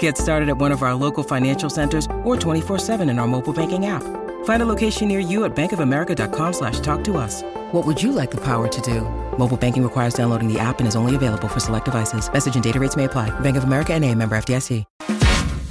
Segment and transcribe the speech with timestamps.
[0.00, 3.86] Get started at one of our local financial centers or 24-7 in our mobile banking
[3.86, 4.02] app.
[4.44, 7.44] Find a location near you at bankofamerica.com slash talk to us.
[7.70, 9.02] What would you like the power to do?
[9.38, 12.28] Mobile banking requires downloading the app and is only available for select devices.
[12.32, 13.30] Message and data rates may apply.
[13.40, 14.84] Bank of America and a member FDIC.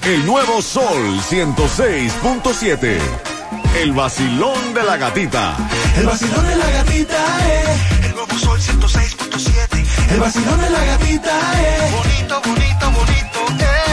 [0.08, 3.00] El nuevo Sol 106.7.
[3.82, 5.58] El vacilón de la gatita.
[5.98, 7.18] El vacilón de la gatita
[7.52, 8.06] es.
[8.06, 10.14] El nuevo sol 106.7.
[10.14, 11.92] El vacilón de la gatita es.
[11.92, 13.85] Bonito, bonito, bonito, eh.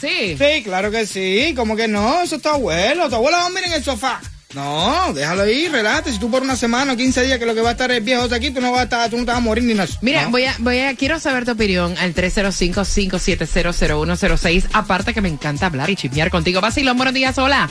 [0.07, 0.37] Sí.
[0.39, 1.53] Sí, claro que sí.
[1.57, 2.23] ¿Cómo que no?
[2.23, 3.09] Eso está bueno.
[3.09, 4.21] Tu abuela va a dormir en el sofá.
[4.55, 6.13] No, déjalo ahí, relájate.
[6.13, 8.01] Si tú por una semana o 15 días que lo que va a estar el
[8.03, 9.89] viejo aquí, tú no vas a estar, tú no te vas a morir ni nada.
[10.01, 10.31] Mira, No.
[10.31, 14.65] voy a, voy a, quiero saber tu opinión al 305-570-0106.
[14.73, 16.61] Aparte que me encanta hablar y chismear contigo.
[16.61, 17.69] Vacilón, buenos días, hola.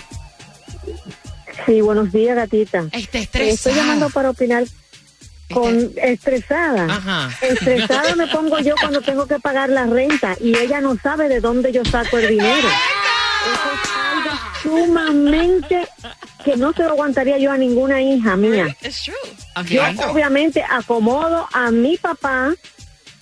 [1.66, 2.84] Sí, buenos días, gatita.
[2.92, 3.50] Está Eh.
[3.50, 4.66] Estoy llamando para opinar
[5.54, 6.86] con estresada.
[6.86, 7.30] Ajá.
[7.42, 11.40] Estresada me pongo yo cuando tengo que pagar la renta y ella no sabe de
[11.40, 12.68] dónde yo saco el dinero.
[13.48, 14.32] Eso es algo
[14.64, 15.88] sumamente
[16.44, 18.76] que no se lo aguantaría yo a ninguna hija mía.
[19.70, 22.54] Yo obviamente acomodo a mi papá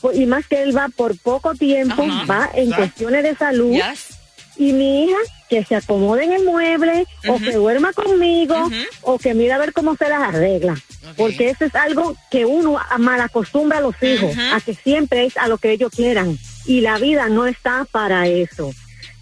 [0.01, 2.25] pues, y más que él va por poco tiempo, Ajá.
[2.25, 4.17] va en cuestiones de salud Yes.
[4.57, 5.17] y mi hija
[5.53, 8.55] que se acomode en el mueble o que duerma conmigo
[9.01, 10.75] o que mira a ver cómo se las arregla.
[11.15, 15.37] Porque eso es algo que uno mal acostumbra a los hijos, a que siempre es
[15.37, 16.37] a lo que ellos quieran.
[16.65, 18.71] Y la vida no está para eso.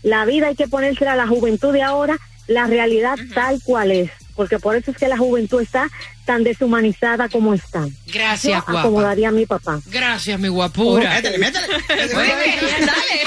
[0.03, 4.12] La vida hay que ponérsela a la juventud de ahora, la realidad tal cual es.
[4.41, 5.88] Porque por eso es que la juventud está
[6.25, 7.85] tan deshumanizada como está.
[8.07, 8.79] Gracias, Yo guapa.
[8.79, 9.79] acomodaría a mi papá.
[9.85, 11.12] Gracias, mi guapura.
[11.13, 11.68] Métele, métele.
[11.88, 12.16] métele.
[12.16, 12.34] Oye,
[12.79, 13.22] dale,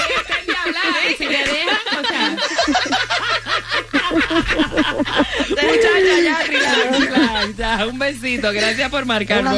[0.65, 0.83] hablar.
[1.17, 2.35] Si me dejan, o sea.
[5.49, 8.51] Muchacha, ya, relax, relax, ya, un besito.
[8.51, 9.39] Gracias por marcar.
[9.39, 9.53] Una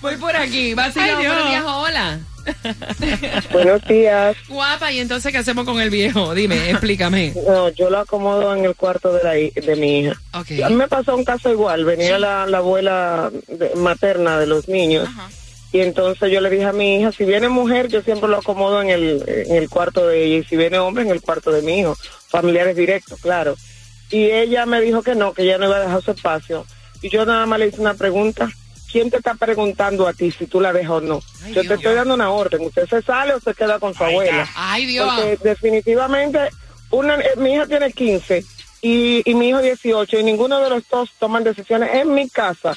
[0.00, 0.72] Voy- por aquí.
[0.72, 1.34] Vacilón, Ay, Dios.
[1.34, 2.18] buenos días, hola.
[3.52, 4.36] Buenos días.
[4.48, 6.34] Guapa, ¿y entonces qué hacemos con el viejo?
[6.34, 7.32] Dime, explícame.
[7.46, 10.20] No, yo lo acomodo en el cuarto de, la, de mi hija.
[10.62, 11.84] A mí me pasó un caso igual.
[11.84, 15.08] Venía la, la abuela de- materna de los niños.
[15.72, 18.82] Y entonces yo le dije a mi hija, si viene mujer, yo siempre lo acomodo
[18.82, 20.36] en el, en el cuarto de ella.
[20.38, 21.96] Y si viene hombre, en el cuarto de mi hijo.
[22.28, 23.56] Familiares directos, claro.
[24.10, 26.66] Y ella me dijo que no, que ella no iba a dejar su espacio.
[27.00, 28.50] Y yo nada más le hice una pregunta.
[28.92, 31.20] ¿Quién te está preguntando a ti si tú la dejas o no?
[31.44, 31.68] Ay, yo Dios.
[31.68, 32.60] te estoy dando una orden.
[32.60, 34.46] ¿Usted se sale o se queda con su abuela?
[34.54, 35.10] Ay, Dios.
[35.14, 36.38] Porque definitivamente
[36.90, 38.44] una, eh, mi hija tiene 15
[38.82, 42.76] y, y mi hijo 18 y ninguno de los dos toman decisiones en mi casa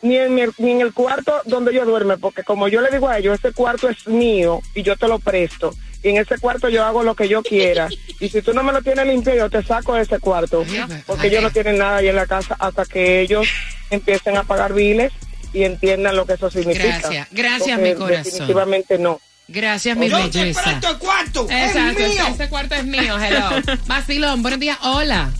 [0.00, 3.08] ni en, mi- ni en el cuarto donde yo duerme porque como yo le digo
[3.08, 5.72] a ellos ese cuarto es mío y yo te lo presto
[6.02, 7.88] y en ese cuarto yo hago lo que yo quiera
[8.20, 10.64] y si tú no me lo tienes limpio yo te saco de ese cuarto
[11.06, 13.46] porque ellos no tienen nada ahí en la casa hasta que ellos
[13.90, 15.12] empiecen a pagar biles
[15.52, 16.98] y entiendan lo que eso significa.
[16.98, 18.24] Gracias, gracias, Porque mi corazón.
[18.24, 19.20] Definitivamente no.
[19.48, 20.72] Gracias, mi Yo belleza.
[20.72, 21.46] este cuarto.
[21.50, 22.26] Exacto, es mío.
[22.28, 23.50] ese cuarto es mío, hello.
[23.86, 25.30] Vacilón, buenos días, hola.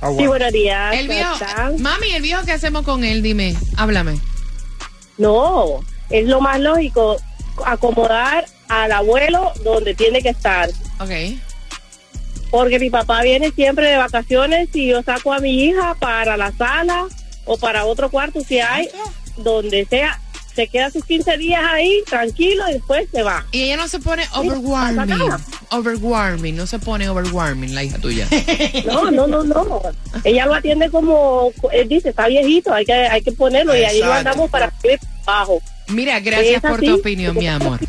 [0.00, 0.28] Ah, Sí, bueno.
[0.30, 0.94] buenos días.
[0.94, 3.22] El ¿cómo viejo, mami, el viejo, ¿qué hacemos con él?
[3.22, 4.18] Dime, háblame.
[5.16, 5.80] No,
[6.10, 7.16] es lo más lógico
[7.64, 10.68] acomodar al abuelo donde tiene que estar.
[10.98, 11.10] Ok.
[12.50, 16.52] Porque mi papá viene siempre de vacaciones y yo saco a mi hija para la
[16.52, 17.06] sala
[17.44, 18.88] o para otro cuarto si hay,
[19.36, 20.20] donde sea.
[20.54, 23.42] Se queda sus 15 días ahí, tranquilo, y después se va.
[23.52, 25.30] Y ella no se pone overwarming.
[25.70, 28.28] Overwarming, no se pone overwarming, la hija tuya.
[28.84, 29.80] No, no, no, no.
[30.24, 34.00] Ella lo atiende como, él dice, está viejito, hay que, hay que ponerlo y ahí
[34.00, 34.70] lo andamos para
[35.24, 35.62] para abajo.
[35.88, 37.80] Mira, gracias ¿Es por tu opinión, mi amor.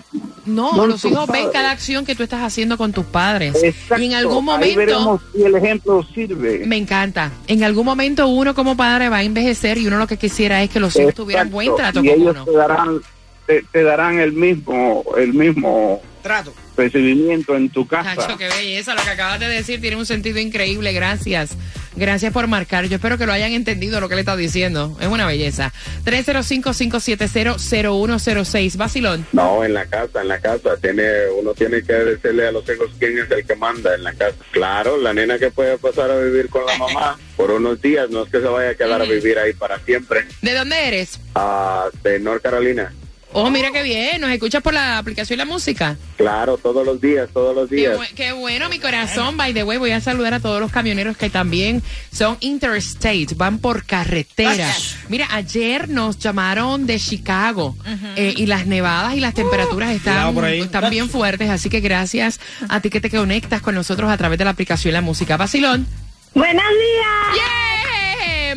[0.45, 3.61] no, No, los hijos ven cada acción que tú estás haciendo con tus padres.
[3.61, 4.01] Exacto.
[4.01, 6.63] Y en algún Ahí momento, veremos si el ejemplo sirve.
[6.65, 10.15] me encanta, en algún momento uno como padre va a envejecer y uno lo que
[10.15, 12.45] quisiera es que los hijos tuvieran buen trato y con ellos uno.
[12.45, 13.01] te darán
[13.47, 16.53] te, te darán el mismo el mismo Trato.
[16.79, 20.39] Recibimiento en tu casa Chacho, qué belleza, lo que acabas de decir tiene un sentido
[20.39, 21.51] increíble, gracias.
[21.95, 22.85] Gracias por marcar.
[22.85, 24.95] Yo espero que lo hayan entendido lo que le está diciendo.
[25.01, 25.73] Es una belleza.
[26.05, 28.77] 305-570-0106.
[28.77, 29.25] Vacilón.
[29.33, 30.77] No, en la casa, en la casa.
[30.77, 31.03] Tiene,
[31.37, 34.37] uno tiene que decirle a los hijos quién es el que manda en la casa.
[34.51, 38.23] Claro, la nena que puede pasar a vivir con la mamá por unos días, no
[38.23, 40.25] es que se vaya a quedar a vivir ahí para siempre.
[40.41, 41.19] ¿De dónde eres?
[41.35, 42.93] Ah, de North Carolina.
[43.31, 44.19] Oh, mira qué bien.
[44.21, 45.97] ¿Nos escuchas por la aplicación La Música?
[46.17, 47.97] Claro, todos los días, todos los Qué, días.
[47.97, 49.37] bu- qué bueno, mi corazón.
[49.37, 53.59] By the way, voy a saludar a todos los camioneros que también son interstate, van
[53.59, 54.73] por carretera.
[55.09, 57.75] Mira, ayer nos llamaron de Chicago
[58.15, 60.59] eh, y las nevadas y las temperaturas están, cuidado por ahí.
[60.61, 61.49] están bien fuertes.
[61.51, 64.93] Así que gracias a ti que te conectas con nosotros a través de la aplicación
[64.93, 65.37] La Música.
[65.37, 65.85] Vacilón.
[66.33, 67.35] Buenos días.
[67.35, 67.68] ¡Yeah!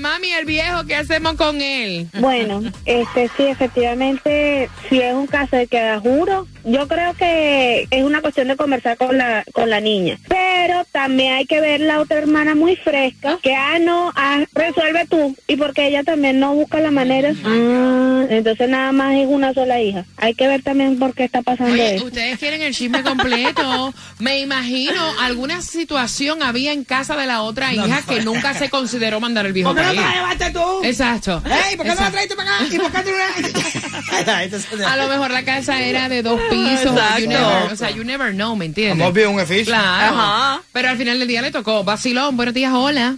[0.02, 2.09] Mami, el viejo, ¿qué hacemos con él?
[2.18, 8.02] Bueno, este sí, efectivamente, si es un caso de que juro, yo creo que es
[8.02, 10.18] una cuestión de conversar con la con la niña.
[10.26, 15.06] Pero también hay que ver la otra hermana muy fresca, que ah no, ah, resuelve
[15.09, 17.32] tú y porque ella también no busca la manera.
[17.44, 20.04] Ah, entonces nada más es una sola hija.
[20.16, 22.06] Hay que ver también por qué está pasando Oye, eso.
[22.06, 23.94] ustedes quieren el chisme completo.
[24.18, 29.21] Me imagino alguna situación había en casa de la otra hija que nunca se consideró
[29.21, 30.84] mandar el viejo ¿Por qué no la llevaste tú?
[30.84, 31.42] Exacto.
[31.44, 32.66] Ey, ¿por qué no la traiste para acá?
[32.70, 36.94] ¿Y por qué tú no A lo mejor la casa era de dos pisos.
[37.18, 39.00] You never, o sea, you never know, ¿me entiendes?
[39.00, 39.64] Hemos visto un edificio.
[39.66, 40.16] Claro.
[40.16, 40.62] Ajá.
[40.72, 41.84] Pero al final del día le tocó.
[41.84, 43.16] Vacilón, buenos días, hola.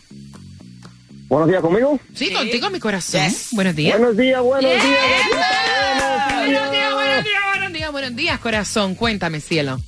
[1.28, 3.22] buenos días conmigo Sí, contigo, mi corazón.
[3.24, 3.48] Yes.
[3.52, 3.98] Buenos días.
[3.98, 4.84] buenos días buenos días
[6.36, 8.94] Buenos días, buenos días, buenos días, buenos días, corazón.
[8.94, 9.80] Cuéntame, cielo.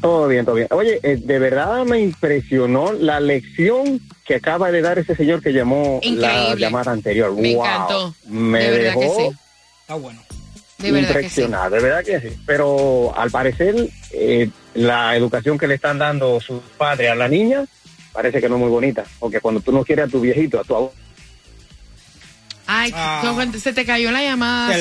[0.00, 0.68] Todo bien, todo bien.
[0.70, 5.52] Oye, eh, de verdad me impresionó la lección que acaba de dar ese señor que
[5.52, 7.32] llamó la llamada anterior.
[7.34, 7.64] Me Wow.
[7.64, 8.14] encantó.
[8.26, 9.36] Me de verdad que dejó sí.
[9.80, 10.22] Está bueno.
[10.78, 11.20] De verdad que sí.
[11.42, 12.36] impresionado, de verdad que sí.
[12.46, 17.64] Pero al parecer, eh, la educación que le están dando sus padres a la niña
[18.12, 19.04] parece que no es muy bonita.
[19.18, 20.94] Porque cuando tú no quieres a tu viejito, a tu abuelo,
[22.74, 23.20] Ay, Ah.
[23.62, 24.74] se te cayó la llamada.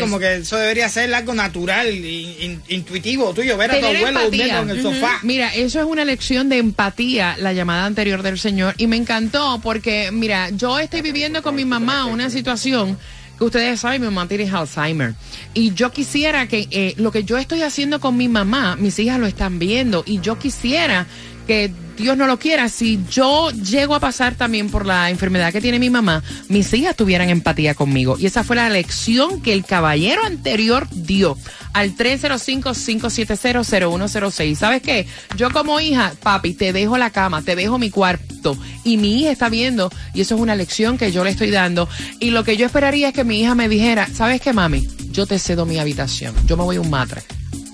[0.00, 4.20] Como que eso debería ser algo natural, in- in- intuitivo tuyo, ver a tu abuelo
[4.20, 4.60] empatía.
[4.60, 5.18] en el sofá.
[5.22, 8.74] Mira, eso es una lección de empatía, la llamada anterior del señor.
[8.78, 12.98] Y me encantó porque, mira, yo estoy viviendo con mi mamá una situación
[13.38, 15.14] que ustedes saben, mi mamá tiene Alzheimer.
[15.54, 19.18] Y yo quisiera que eh, lo que yo estoy haciendo con mi mamá, mis hijas
[19.18, 20.04] lo están viendo.
[20.06, 21.06] Y yo quisiera
[21.46, 25.60] que Dios no lo quiera, si yo llego a pasar también por la enfermedad que
[25.60, 28.16] tiene mi mamá, mis hijas tuvieran empatía conmigo.
[28.18, 31.38] Y esa fue la lección que el caballero anterior dio
[31.72, 34.56] al 305-570-0106.
[34.56, 35.06] ¿Sabes qué?
[35.36, 38.58] Yo como hija, papi, te dejo la cama, te dejo mi cuarto.
[38.82, 41.88] Y mi hija está viendo, y eso es una lección que yo le estoy dando.
[42.18, 44.88] Y lo que yo esperaría es que mi hija me dijera, ¿sabes qué, mami?
[45.12, 46.34] Yo te cedo mi habitación.
[46.46, 47.22] Yo me voy a un matre.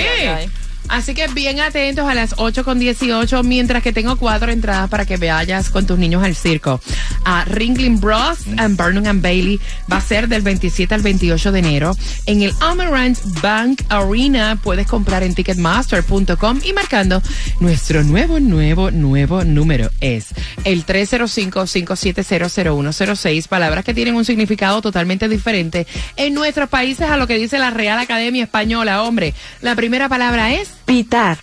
[0.91, 5.07] Así que bien atentos a las 8 con 18, mientras que tengo cuatro entradas para
[5.07, 6.81] que vayas con tus niños al circo.
[7.25, 11.59] A Ringling Bros and Burnham and Bailey va a ser del 27 al 28 de
[11.61, 11.97] enero.
[12.27, 17.23] En el Amarant Bank Arena puedes comprar en ticketmaster.com y marcando
[17.61, 23.47] nuestro nuevo, nuevo, nuevo número es el 305-570-0106.
[23.47, 27.71] Palabras que tienen un significado totalmente diferente en nuestros países a lo que dice la
[27.71, 29.35] Real Academia Española, hombre.
[29.61, 31.39] La primera palabra es Pitar.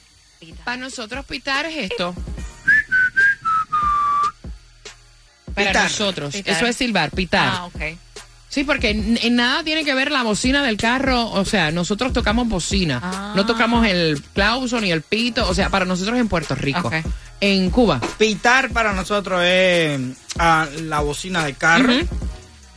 [0.65, 2.13] para nosotros pitar es esto.
[5.55, 5.83] Para Pitar.
[5.85, 6.33] nosotros.
[6.33, 6.53] Pitar.
[6.53, 7.49] Eso es silbar, pitar.
[7.53, 7.81] Ah, ok.
[8.49, 11.31] Sí, porque en, en nada tiene que ver la bocina del carro.
[11.31, 12.99] O sea, nosotros tocamos bocina.
[13.01, 13.33] Ah.
[13.37, 15.47] No tocamos el clauso ni el pito.
[15.47, 16.89] O sea, para nosotros en Puerto Rico.
[16.89, 16.95] Ok.
[17.39, 18.01] En Cuba.
[18.17, 19.99] Pitar para nosotros es
[20.39, 21.93] ah, la bocina del carro.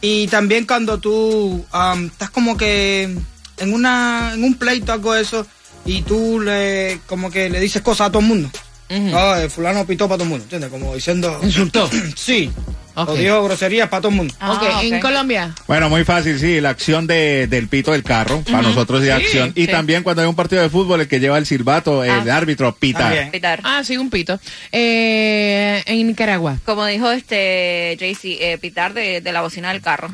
[0.01, 3.19] Y también cuando tú am, estás como que
[3.59, 5.47] en una en un pleito algo de eso
[5.87, 8.51] y tú le como que le dices cosas a todo el mundo.
[8.91, 9.17] Ujú.
[9.17, 10.69] Ah, el fulano pitó para todo el mundo, ¿entiendes?
[10.71, 11.39] Como diciendo...
[11.43, 11.89] Insultó.
[12.17, 12.51] sí.
[12.97, 13.11] Ok.
[13.11, 14.35] O dijo groserías para todo el mundo.
[14.41, 15.01] Ah, ok, en.
[15.01, 15.55] Colombia.
[15.69, 19.11] Bueno, muy fácil, sí, la acción de, del pito del carro, para nosotros es Sí,
[19.13, 19.53] acción.
[19.55, 19.71] Y sí.
[19.71, 22.37] también cuando hay un partido de fútbol, el que lleva el silbato, el Ah.
[22.37, 23.29] árbitro, pita.
[23.31, 23.61] Pitar.
[23.63, 24.41] Ah, sí, un pito.
[24.73, 26.59] Eh, en Nicaragua.
[26.65, 30.11] Como dijo este JC, eh, pitar de, de la bocina del carro.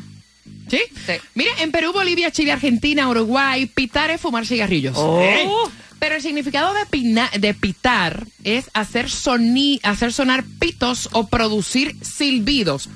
[0.69, 0.81] ¿Sí?
[1.05, 1.13] Sí.
[1.35, 4.95] Mira, en Perú, Bolivia, Chile, Argentina, Uruguay, pitar es fumar cigarrillos.
[4.97, 5.71] Oh.
[5.99, 11.95] Pero el significado de, pina- de pitar es hacer, soni- hacer sonar pitos o producir
[12.03, 12.89] silbidos.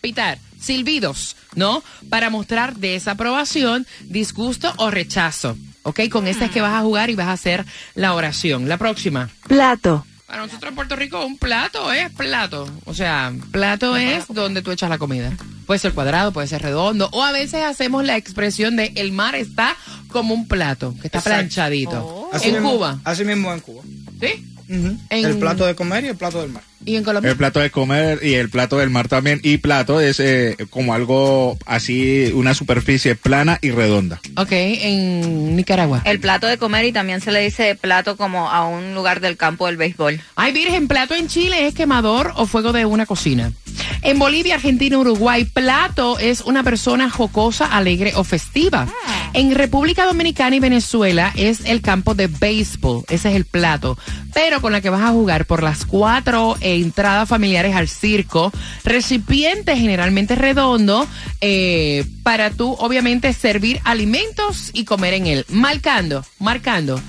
[0.00, 1.82] Pitar, silbidos, ¿no?
[2.08, 5.56] Para mostrar desaprobación, disgusto o rechazo.
[5.82, 6.00] ¿Ok?
[6.10, 7.64] Con esta es que vas a jugar y vas a hacer
[7.94, 8.68] la oración.
[8.68, 9.28] La próxima.
[9.48, 10.04] Plato.
[10.26, 12.68] Para nosotros en Puerto Rico un plato es plato.
[12.84, 15.32] O sea, plato es donde tú echas la comida.
[15.66, 17.08] Puede ser cuadrado, puede ser redondo.
[17.12, 19.76] O a veces hacemos la expresión de el mar está
[20.08, 21.38] como un plato, que está Exacto.
[21.40, 22.04] planchadito.
[22.06, 22.30] Oh.
[22.32, 23.00] Así En mismo- Cuba.
[23.04, 23.82] Así mismo en Cuba.
[24.20, 24.44] ¿Sí?
[24.68, 26.62] En- El plato de comer y el plato del mar.
[26.84, 27.30] ¿Y en Colombia?
[27.30, 29.40] El plato de comer y el plato del mar también.
[29.44, 34.20] Y plato es eh, como algo así, una superficie plana y redonda.
[34.36, 36.02] Ok, en Nicaragua.
[36.04, 39.36] El plato de comer y también se le dice plato como a un lugar del
[39.36, 40.20] campo del béisbol.
[40.34, 43.52] Ay, virgen, plato en Chile es quemador o fuego de una cocina.
[44.02, 48.86] En Bolivia, Argentina, Uruguay, plato es una persona jocosa, alegre o festiva.
[49.32, 53.98] En República Dominicana y Venezuela es el campo de béisbol, ese es el plato.
[54.32, 58.52] Pero con la que vas a jugar por las cuatro entradas familiares al circo,
[58.84, 61.06] recipiente generalmente redondo,
[61.40, 65.44] eh, para tú obviamente servir alimentos y comer en él.
[65.48, 67.00] Marcando, marcando,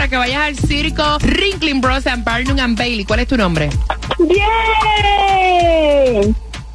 [0.07, 2.07] para que vayas al circo Rinkling Bros.
[2.07, 3.05] and Barnum and Bailey.
[3.05, 3.71] ¿Cuál es tu nombre?
[4.21, 4.37] Bien.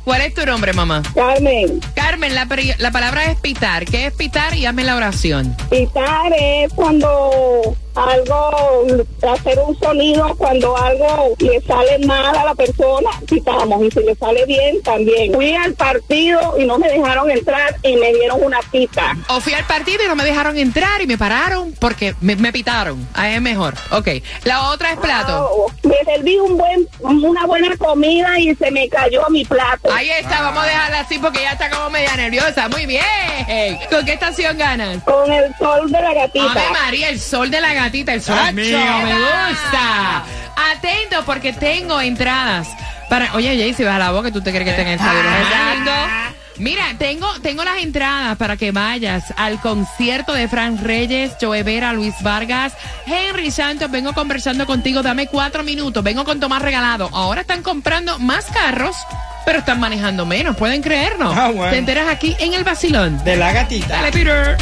[0.03, 1.01] ¿Cuál es tu nombre, mamá?
[1.15, 1.79] Carmen.
[1.95, 2.45] Carmen, la,
[2.79, 3.85] la palabra es pitar.
[3.85, 4.53] ¿Qué es pitar?
[4.55, 5.55] Y hazme la oración.
[5.69, 8.85] Pitar es cuando algo,
[9.33, 13.83] hacer un sonido, cuando algo le sale mal a la persona, pitamos.
[13.83, 15.33] Y si le sale bien, también.
[15.33, 19.15] Fui al partido y no me dejaron entrar y me dieron una pita.
[19.29, 22.51] O fui al partido y no me dejaron entrar y me pararon porque me, me
[22.51, 23.07] pitaron.
[23.13, 23.75] Ahí es mejor.
[23.91, 24.07] Ok.
[24.43, 25.67] La otra es plato.
[25.83, 29.91] Me serví un buen, una buena comida y se me cayó mi plato.
[29.91, 32.69] Ahí está, vamos a dejarla así porque ya está como media nerviosa.
[32.69, 33.03] Muy bien.
[33.89, 35.03] ¿Con qué estación ganas?
[35.03, 36.51] Con el sol de la gatita.
[36.51, 38.53] Ave María, el sol de la gatita, el sol ¡Acho!
[38.53, 40.23] mío, me gusta.
[40.73, 42.67] Atento porque tengo entradas
[43.09, 43.33] para.
[43.33, 45.19] Oye, Jay, si vas a la boca, tú te crees que tenga el estadio.
[45.19, 45.91] Exacto.
[46.57, 51.91] Mira, tengo, tengo las entradas para que vayas al concierto de Fran Reyes, Joe Vera,
[51.93, 52.73] Luis Vargas,
[53.07, 53.89] Henry Santos.
[53.89, 56.03] Vengo conversando contigo, dame cuatro minutos.
[56.03, 57.09] Vengo con Tomás regalado.
[57.13, 58.95] Ahora están comprando más carros,
[59.45, 60.55] pero están manejando menos.
[60.55, 61.33] ¿Pueden creerlo?
[61.35, 61.71] Ah, bueno.
[61.71, 63.23] Te enteras aquí en el vacilón.
[63.23, 63.87] De la gatita.
[63.87, 64.57] Dale, Peter.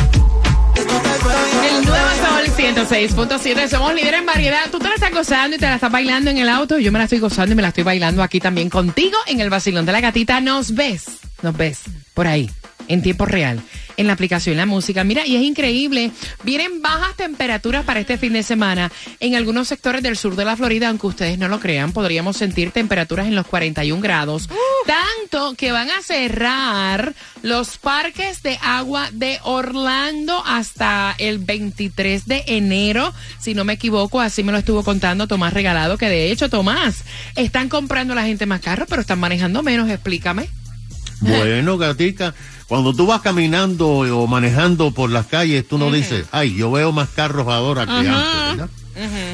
[0.78, 3.70] El nuevo Sol 106.7.
[3.70, 4.70] Somos líderes en variedad.
[4.70, 6.78] Tú te la estás gozando y te la estás bailando en el auto.
[6.78, 9.50] Yo me la estoy gozando y me la estoy bailando aquí también contigo en el
[9.50, 10.42] vacilón de la gatita.
[10.42, 11.06] Nos ves,
[11.42, 11.80] nos ves
[12.14, 12.52] por ahí,
[12.90, 13.62] en tiempo real,
[14.00, 15.04] en la aplicación La Música.
[15.04, 16.12] Mira, y es increíble.
[16.44, 18.90] Vienen bajas temperaturas para este fin de semana.
[19.20, 22.72] En algunos sectores del sur de la Florida, aunque ustedes no lo crean, podríamos sentir
[22.72, 24.48] temperaturas en los 41 grados.
[24.86, 32.44] Tanto que van a cerrar los parques de agua de Orlando hasta el 23 de
[32.48, 33.14] enero.
[33.42, 37.04] Si no me equivoco, así me lo estuvo contando Tomás Regalado, que de hecho, Tomás,
[37.36, 39.90] están comprando la gente más carros, pero están manejando menos.
[39.90, 40.48] Explícame.
[41.22, 42.34] Bueno, gatica,
[42.68, 46.92] cuando tú vas caminando o manejando por las calles, tú no dices, ay, yo veo
[46.92, 48.70] más carros ahora que antes, ¿verdad?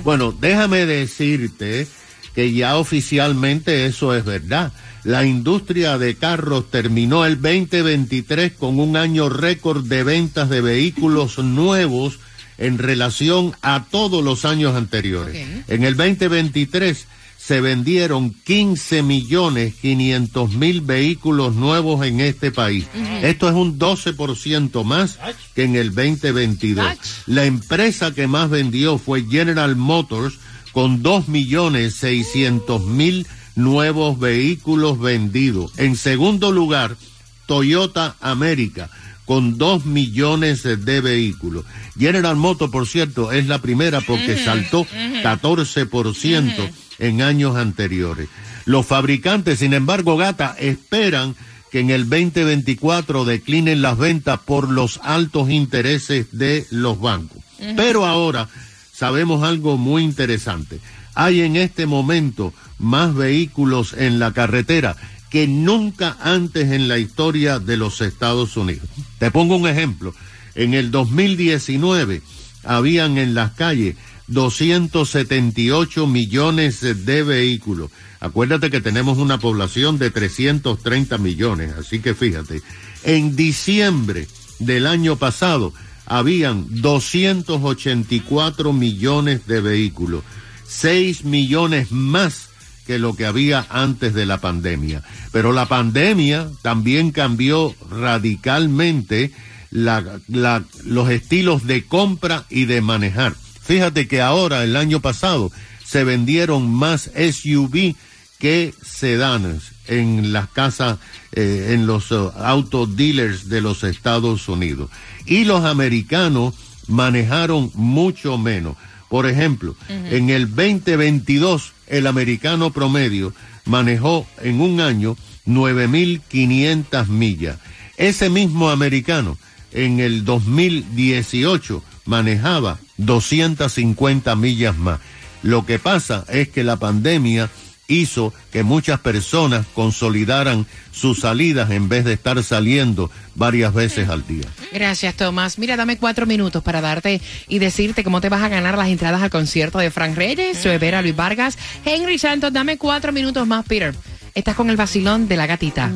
[0.03, 1.87] Bueno, déjame decirte
[2.33, 4.71] que ya oficialmente eso es verdad.
[5.03, 11.37] La industria de carros terminó el 2023 con un año récord de ventas de vehículos
[11.39, 12.19] nuevos
[12.57, 15.45] en relación a todos los años anteriores.
[15.67, 17.05] En el 2023
[17.45, 22.87] se vendieron 15 millones 500 mil vehículos nuevos en este país.
[23.21, 25.19] Esto es un 12% más
[25.53, 26.85] que en el 2022.
[27.27, 30.39] La empresa que más vendió fue General Motors
[30.71, 35.71] con 2 millones 600 mil nuevos vehículos vendidos.
[35.77, 36.97] En segundo lugar,
[37.45, 38.89] Toyota América
[39.25, 41.65] con 2 millones de vehículos.
[41.97, 48.29] General Motors, por cierto, es la primera porque saltó 14% en años anteriores.
[48.65, 51.35] Los fabricantes, sin embargo, Gata, esperan
[51.71, 57.43] que en el 2024 declinen las ventas por los altos intereses de los bancos.
[57.75, 58.47] Pero ahora
[58.93, 60.79] sabemos algo muy interesante.
[61.15, 64.95] Hay en este momento más vehículos en la carretera
[65.29, 68.87] que nunca antes en la historia de los Estados Unidos.
[69.25, 70.13] Te pongo un ejemplo.
[70.53, 72.21] En el 2019
[72.63, 73.95] habían en las calles
[74.27, 77.89] 278 millones de vehículos.
[78.19, 82.61] Acuérdate que tenemos una población de 330 millones, así que fíjate,
[83.03, 84.27] en diciembre
[84.59, 85.73] del año pasado
[86.05, 90.23] habían 284 millones de vehículos,
[90.67, 92.44] 6 millones más
[92.85, 95.01] que lo que había antes de la pandemia.
[95.31, 99.31] Pero la pandemia también cambió radicalmente
[99.71, 103.35] la- la- los estilos de compra y de manejar.
[103.61, 105.51] Fíjate que ahora, el año pasado,
[105.83, 107.95] se vendieron más SUV
[108.39, 110.97] que sedanes en las casas,
[111.31, 114.89] eh, en los uh, auto dealers de los Estados Unidos.
[115.25, 116.53] Y los americanos
[116.87, 118.77] manejaron mucho menos.
[119.09, 123.33] Por ejemplo, en el 2022, el americano promedio
[123.65, 127.57] manejó en un año 9.500 millas.
[127.97, 129.37] Ese mismo americano
[129.71, 134.99] en el 2018 manejaba 250 millas más.
[135.43, 137.49] Lo que pasa es que la pandemia
[137.87, 144.25] hizo que muchas personas consolidaran sus salidas en vez de estar saliendo varias veces al
[144.25, 144.45] día.
[144.71, 145.59] Gracias, Tomás.
[145.59, 149.21] Mira, dame cuatro minutos para darte y decirte cómo te vas a ganar las entradas
[149.21, 152.51] al concierto de Frank Reyes, Suevera, Luis Vargas, Henry Santos.
[152.51, 153.93] Dame cuatro minutos más, Peter.
[154.33, 155.91] Estás con el vacilón de la gatita.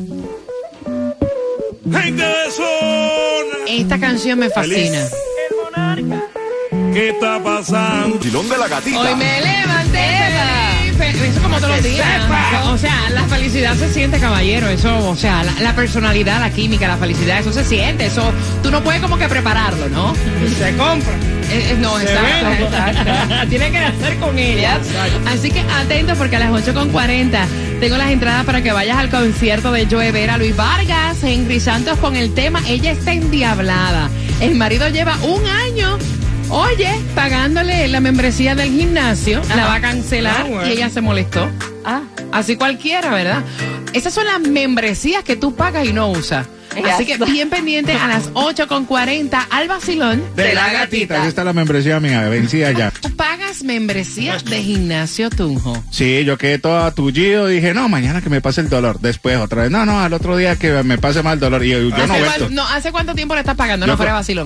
[3.66, 5.06] Esta canción me fascina.
[6.92, 8.16] ¿Qué está pasando?
[8.16, 9.00] Vacilón de la gatita.
[9.00, 9.79] Hoy me levanté
[11.20, 12.06] fe- Eso como todos los días.
[12.66, 14.68] O sea, la felicidad se siente, caballero.
[14.68, 18.06] Eso, o sea, la, la personalidad, la química, la felicidad, eso se siente.
[18.06, 20.14] Eso, tú no puedes como que prepararlo, ¿no?
[20.58, 21.14] Se compra.
[21.52, 23.46] Eh, eh, no, Se exacto.
[23.48, 24.78] Tiene que hacer con ella.
[25.26, 27.38] Así que atentos porque a las 8.40
[27.80, 31.98] tengo las entradas para que vayas al concierto de Joe Vera, Luis Vargas, Henry Santos
[31.98, 34.08] con el tema Ella está endiablada.
[34.40, 35.98] El marido lleva un año.
[36.50, 40.66] Oye, pagándole la membresía del gimnasio, la va a cancelar bueno.
[40.66, 41.48] y ella se molestó.
[41.84, 43.42] Ah, Así cualquiera, ¿verdad?
[43.92, 46.46] Esas son las membresías que tú pagas y no usas.
[46.92, 51.16] Así que bien pendiente a las 8.40 al vacilón De la gatita.
[51.16, 52.92] Esa está la membresía mía, vencida ya.
[52.92, 55.82] ¿Tú pagas membresía de gimnasio Tunjo?
[55.90, 57.48] Sí, yo quedé todo atullido.
[57.48, 59.00] Dije, no, mañana que me pase el dolor.
[59.00, 61.64] Después otra vez, no, no, al otro día que me pase mal el dolor.
[61.64, 62.38] Y yo, yo no ¿Hace, vuelto.
[62.38, 63.86] cuán- no, ¿Hace cuánto tiempo le estás pagando?
[63.86, 64.38] Yo No fuera vacilón.